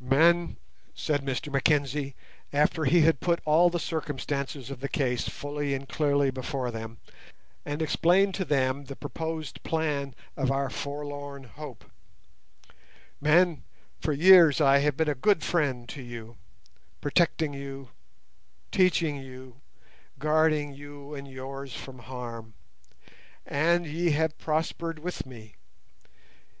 [0.00, 0.58] "Men,"
[0.94, 2.14] said Mr Mackenzie,
[2.52, 6.98] after he had put all the circumstances of the case fully and clearly before them,
[7.66, 13.64] and explained to them the proposed plan of our forlorn hope—"men,
[13.98, 16.36] for years I have been a good friend to you,
[17.00, 17.90] protecting you,
[18.70, 19.60] teaching you,
[20.20, 22.54] guarding you and yours from harm,
[23.44, 25.56] and ye have prospered with me.